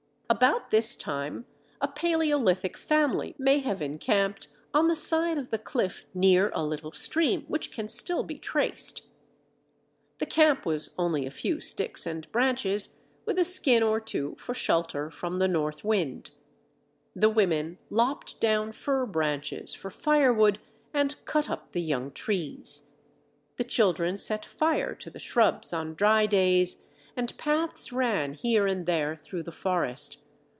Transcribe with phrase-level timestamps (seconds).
[0.45, 1.45] About this time,
[1.81, 6.93] a paleolithic family may have encamped on the side of the cliff near a little
[6.93, 9.01] stream which can still be traced.
[10.19, 14.53] The camp was only a few sticks and branches, with a skin or two for
[14.53, 16.31] shelter from the north wind.
[17.13, 20.59] The women lopped down fir branches for firewood,
[20.93, 22.91] and cut up the young trees.
[23.57, 26.83] The children set fire to the shrubs on dry days
[27.17, 30.17] and paths ran here and there through the forest.